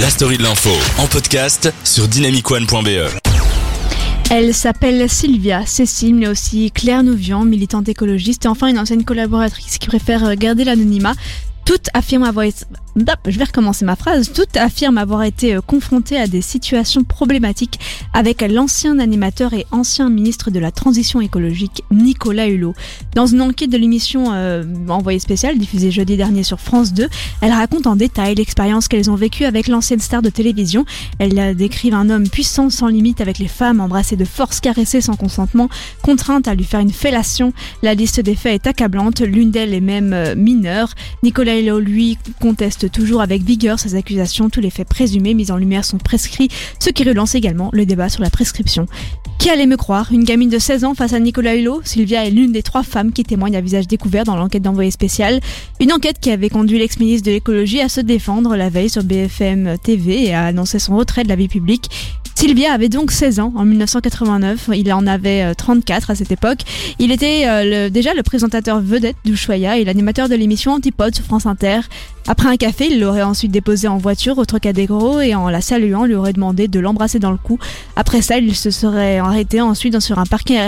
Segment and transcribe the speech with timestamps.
[0.00, 3.10] La story de l'info en podcast sur dynamicone.be.
[4.30, 9.78] Elle s'appelle Sylvia, Cécile, mais aussi Claire Nouvian, militante écologiste et enfin une ancienne collaboratrice
[9.78, 11.14] qui préfère garder l'anonymat.
[11.68, 12.64] Toutes affirment avoir été...
[13.26, 14.32] Je vais recommencer ma phrase.
[14.32, 17.78] Toutes affirment avoir été euh, confrontées à des situations problématiques
[18.14, 22.74] avec l'ancien animateur et ancien ministre de la Transition écologique Nicolas Hulot.
[23.14, 27.06] Dans une enquête de l'émission euh, Envoyé spécial diffusée jeudi dernier sur France 2,
[27.42, 30.86] elle raconte en détail l'expérience qu'elles ont vécue avec l'ancienne star de télévision.
[31.18, 35.16] Elle décrivent un homme puissant sans limite avec les femmes, embrassé de force, caressé sans
[35.16, 35.68] consentement,
[36.02, 37.52] contrainte à lui faire une fellation.
[37.82, 40.94] La liste des faits est accablante, l'une d'elles est même euh, mineure.
[41.22, 44.50] Nicolas Hulot, lui, conteste toujours avec vigueur ces accusations.
[44.50, 46.48] Tous les faits présumés mis en lumière sont prescrits,
[46.78, 48.86] ce qui relance également le débat sur la prescription.
[49.38, 50.12] Qui allait me croire?
[50.12, 51.82] Une gamine de 16 ans face à Nicolas Hulot?
[51.84, 55.40] Sylvia est l'une des trois femmes qui témoignent à visage découvert dans l'enquête d'envoyé spécial.
[55.80, 59.76] Une enquête qui avait conduit l'ex-ministre de l'écologie à se défendre la veille sur BFM
[59.82, 61.88] TV et à annoncer son retrait de la vie publique.
[62.38, 66.60] Sylvia avait donc 16 ans en 1989, il en avait 34 euh, à cette époque.
[67.00, 71.46] Il était euh, déjà le présentateur vedette d'Ushuaïa et l'animateur de l'émission Antipode sur France
[71.46, 71.80] Inter.
[72.28, 76.04] Après un café, il l'aurait ensuite déposé en voiture au Trocadéro et en la saluant,
[76.04, 77.58] lui aurait demandé de l'embrasser dans le cou.
[77.96, 80.60] Après ça, il se serait arrêté ensuite sur un parking,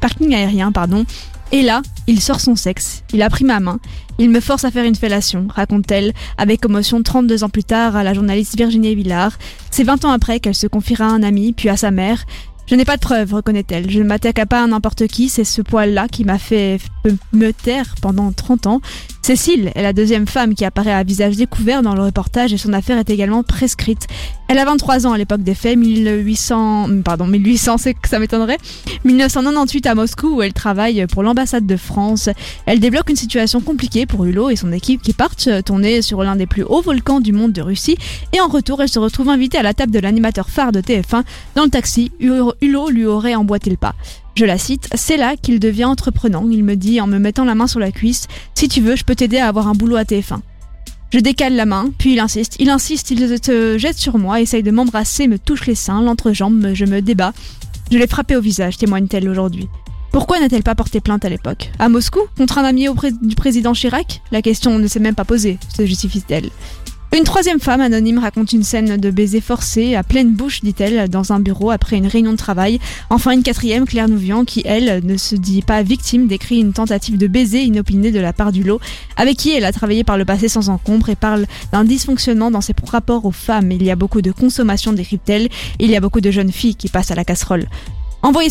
[0.00, 1.04] parking aérien, pardon,
[1.52, 3.04] et là, il sort son sexe.
[3.12, 3.78] Il a pris ma main.
[4.18, 8.02] Il me force à faire une fellation, raconte-t-elle, avec commotion 32 ans plus tard à
[8.02, 9.38] la journaliste Virginie Villard.
[9.70, 12.24] C'est 20 ans après qu'elle se confiera à un ami, puis à sa mère.
[12.66, 13.90] Je n'ai pas de preuves, reconnaît-elle.
[13.90, 16.80] Je ne m'attaque à pas à n'importe qui, c'est ce poil-là qui m'a fait
[17.32, 18.80] me taire pendant 30 ans.
[19.24, 22.72] Cécile est la deuxième femme qui apparaît à visage découvert dans le reportage et son
[22.72, 24.08] affaire est également prescrite.
[24.48, 28.58] Elle a 23 ans à l'époque des faits, 1800, pardon, 1800, c'est que ça m'étonnerait.
[29.04, 32.30] 1998 à Moscou où elle travaille pour l'ambassade de France.
[32.66, 36.34] Elle débloque une situation compliquée pour Hulot et son équipe qui partent tourner sur l'un
[36.34, 37.96] des plus hauts volcans du monde de Russie
[38.32, 41.22] et en retour elle se retrouve invitée à la table de l'animateur phare de TF1.
[41.54, 43.94] Dans le taxi, Hulot lui aurait emboîté le pas.
[44.34, 46.46] Je la cite, c'est là qu'il devient entreprenant.
[46.50, 49.04] Il me dit en me mettant la main sur la cuisse, si tu veux, je
[49.04, 50.40] peux t'aider à avoir un boulot à TF1.
[51.12, 54.62] Je décale la main, puis il insiste, il insiste, il se jette sur moi, essaye
[54.62, 57.34] de m'embrasser, me touche les seins, l'entrejambe, je me débat.
[57.90, 59.68] Je l'ai frappé au visage, témoigne-t-elle aujourd'hui.
[60.12, 61.70] Pourquoi n'a-t-elle pas porté plainte à l'époque?
[61.78, 62.20] À Moscou?
[62.38, 62.86] Contre un ami
[63.20, 64.22] du président Chirac?
[64.30, 66.48] La question ne s'est même pas posée, se justifie-t-elle.
[67.14, 71.34] Une troisième femme anonyme raconte une scène de baiser forcé à pleine bouche, dit-elle, dans
[71.34, 72.80] un bureau après une réunion de travail.
[73.10, 77.18] Enfin, une quatrième, Claire Nouvian, qui, elle, ne se dit pas victime, décrit une tentative
[77.18, 78.80] de baiser inopinée de la part du lot,
[79.18, 82.62] avec qui elle a travaillé par le passé sans encombre et parle d'un dysfonctionnement dans
[82.62, 83.72] ses rapports aux femmes.
[83.72, 85.50] Il y a beaucoup de consommation, décrypte-t-elle.
[85.80, 87.68] Il y a beaucoup de jeunes filles qui passent à la casserole.
[88.22, 88.48] Envoyé,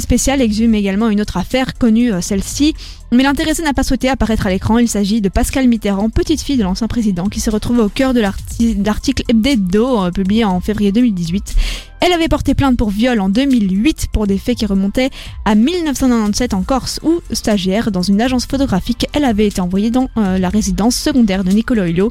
[0.00, 2.72] spécial exhume également une autre affaire connue, euh, celle-ci,
[3.12, 4.78] mais l'intéressé n'a pas souhaité apparaître à l'écran.
[4.78, 8.14] Il s'agit de Pascal Mitterrand, petite fille de l'ancien président, qui se retrouve au cœur
[8.14, 11.54] de l'article Hebdo euh, publié en février 2018
[12.00, 15.10] elle avait porté plainte pour viol en 2008 pour des faits qui remontaient
[15.44, 20.08] à 1997 en Corse où, stagiaire dans une agence photographique, elle avait été envoyée dans
[20.16, 22.10] euh, la résidence secondaire de Nicolas Hulot.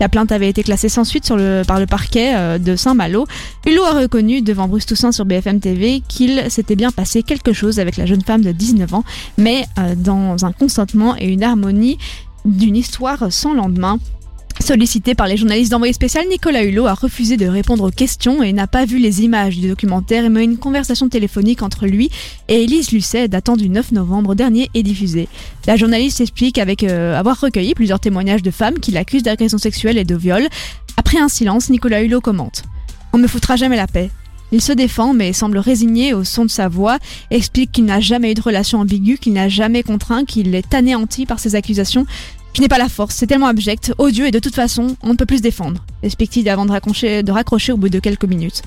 [0.00, 1.28] La plainte avait été classée sans suite
[1.66, 3.26] par le parquet euh, de Saint-Malo.
[3.66, 7.80] Hulot a reconnu devant Bruce Toussaint sur BFM TV qu'il s'était bien passé quelque chose
[7.80, 9.04] avec la jeune femme de 19 ans,
[9.36, 9.66] mais
[9.96, 11.98] dans un consentement et une harmonie
[12.44, 13.98] d'une histoire sans lendemain.
[14.60, 18.52] Sollicité par les journalistes d'envoyé spécial, Nicolas Hulot a refusé de répondre aux questions et
[18.52, 22.08] n'a pas vu les images du documentaire, mais une conversation téléphonique entre lui
[22.48, 25.28] et Élise Lucet datant du 9 novembre dernier est diffusée.
[25.66, 29.98] La journaliste explique avec euh, avoir recueilli plusieurs témoignages de femmes qui l'accusent d'agression sexuelle
[29.98, 30.46] et de viol.
[30.96, 32.62] Après un silence, Nicolas Hulot commente
[33.12, 34.10] On me foutra jamais la paix.
[34.52, 36.98] Il se défend mais semble résigné au son de sa voix,
[37.30, 41.26] explique qu'il n'a jamais eu de relation ambiguë, qu'il n'a jamais contraint, qu'il est anéanti
[41.26, 42.06] par ses accusations.
[42.54, 45.16] Je n'ai pas la force, c'est tellement abject, odieux et de toute façon, on ne
[45.16, 48.62] peut plus se défendre, explique-t-il avant de raccrocher, de raccrocher au bout de quelques minutes.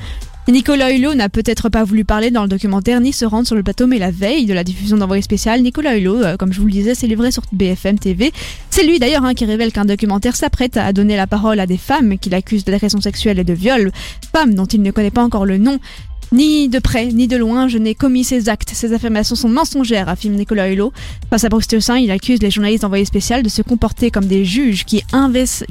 [0.50, 3.64] Nicolas Hulot n'a peut-être pas voulu parler dans le documentaire ni se rendre sur le
[3.64, 6.68] plateau, mais la veille de la diffusion d'envoyé spécial, Nicolas Hulot, euh, comme je vous
[6.68, 8.32] le disais, s'est livré sur BFM TV.
[8.70, 11.76] C'est lui d'ailleurs hein, qui révèle qu'un documentaire s'apprête à donner la parole à des
[11.76, 13.92] femmes qu'il accuse d'agression sexuelle et de viol,
[14.34, 15.80] femmes dont il ne connaît pas encore le nom.
[16.34, 18.72] Ni de près, ni de loin, je n'ai commis ces actes.
[18.74, 20.92] Ces affirmations sont mensongères, affirme Nicolas Hulot.
[21.30, 24.44] Face à Bruce Toussaint, il accuse les journalistes envoyés spécial de se comporter comme des
[24.44, 25.64] juges qui inversent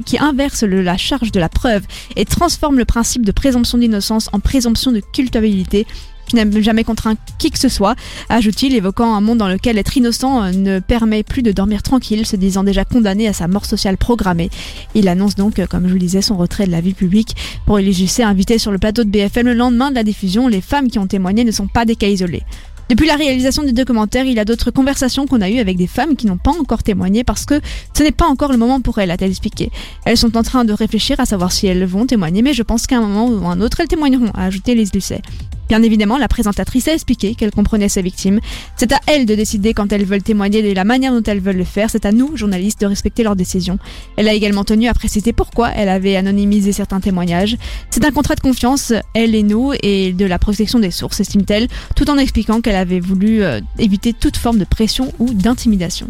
[0.63, 1.83] la charge de la preuve
[2.15, 5.85] et transforment le principe de présomption d'innocence en présomption de culpabilité.
[6.29, 7.95] Je n'aime jamais contraint qui que ce soit,
[8.29, 12.25] ajoute-t-il, évoquant un monde dans lequel être innocent euh, ne permet plus de dormir tranquille,
[12.25, 14.49] se disant déjà condamné à sa mort sociale programmée.
[14.95, 17.35] Il annonce donc, euh, comme je vous le disais, son retrait de la vie publique.
[17.65, 20.89] Pour Elie invité sur le plateau de BFM le lendemain de la diffusion, les femmes
[20.89, 22.43] qui ont témoigné ne sont pas des cas isolés.
[22.89, 25.87] Depuis la réalisation du documentaire, il y a d'autres conversations qu'on a eues avec des
[25.87, 27.59] femmes qui n'ont pas encore témoigné parce que
[27.93, 29.71] ce n'est pas encore le moment pour elles, a-t-elle expliqué.
[30.05, 32.87] Elles sont en train de réfléchir à savoir si elles vont témoigner, mais je pense
[32.87, 35.21] qu'à un moment ou un autre, elles témoigneront, a ajouté Lucet.
[35.69, 38.39] Bien évidemment, la présentatrice a expliqué qu'elle comprenait ses victimes.
[38.77, 41.57] C'est à elles de décider quand elles veulent témoigner de la manière dont elles veulent
[41.57, 41.89] le faire.
[41.89, 43.77] C'est à nous, journalistes, de respecter leurs décisions.
[44.15, 47.57] Elle a également tenu à préciser pourquoi elle avait anonymisé certains témoignages.
[47.89, 51.67] C'est un contrat de confiance, elle et nous, et de la protection des sources, estime-t-elle,
[51.95, 56.07] tout en expliquant qu'elle avait voulu euh, éviter toute forme de pression ou d'intimidation.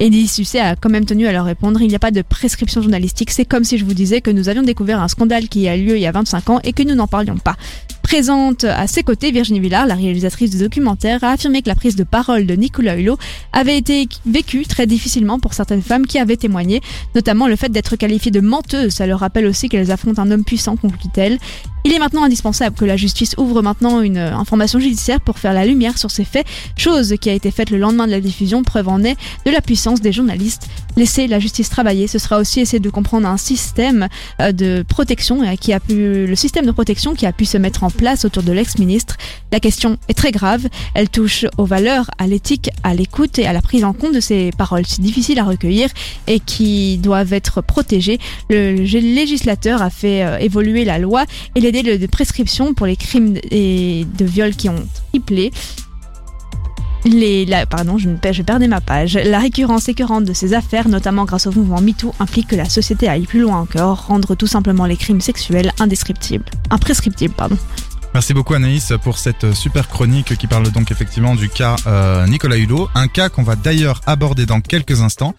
[0.00, 2.82] Elie Susset a quand même tenu à leur répondre, il n'y a pas de prescription
[2.82, 5.76] journalistique, c'est comme si je vous disais que nous avions découvert un scandale qui a
[5.76, 7.56] lieu il y a 25 ans et que nous n'en parlions pas.
[8.14, 11.96] Présente à ses côtés, Virginie Villard, la réalisatrice du documentaire, a affirmé que la prise
[11.96, 13.18] de parole de Nicolas Hulot
[13.52, 16.80] avait été vécue très difficilement pour certaines femmes qui avaient témoigné,
[17.16, 18.94] notamment le fait d'être qualifiée de menteuse.
[18.94, 21.40] Ça leur rappelle aussi qu'elles affrontent un homme puissant, conclut-elle.
[21.86, 25.66] Il est maintenant indispensable que la justice ouvre maintenant une information judiciaire pour faire la
[25.66, 26.46] lumière sur ces faits,
[26.78, 29.60] chose qui a été faite le lendemain de la diffusion, preuve en est de la
[29.60, 30.66] puissance des journalistes.
[30.96, 34.08] Laisser la justice travailler, ce sera aussi essayer de comprendre un système
[34.40, 37.58] euh, de protection euh, qui a pu, le système de protection qui a pu se
[37.58, 39.18] mettre en place autour de l'ex-ministre.
[39.52, 43.52] La question est très grave, elle touche aux valeurs, à l'éthique, à l'écoute et à
[43.52, 45.90] la prise en compte de ces paroles si difficiles à recueillir
[46.28, 48.20] et qui doivent être protégées.
[48.48, 54.06] Le législateur a fait euh, évoluer la loi et de prescription pour les crimes et
[54.16, 55.52] de viol qui ont triplé.
[57.04, 59.14] Les, la, pardon, je, je perdais ma page.
[59.14, 63.08] La récurrence écœurante de ces affaires, notamment grâce au mouvement MeToo, implique que la société
[63.08, 66.46] aille plus loin encore, rendre tout simplement les crimes sexuels indescriptibles.
[66.70, 67.58] Imprescriptibles, pardon.
[68.14, 72.56] Merci beaucoup Anaïs pour cette super chronique qui parle donc effectivement du cas euh, Nicolas
[72.56, 75.32] Hulot, un cas qu'on va d'ailleurs aborder dans quelques instants.